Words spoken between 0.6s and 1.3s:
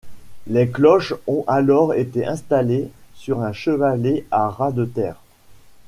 cloches